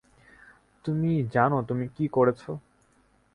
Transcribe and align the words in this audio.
তুমি 0.85 1.11
জানো 1.33 1.57
তুমি 1.63 1.85
কী 1.95 2.05
করেছো? 2.07 2.51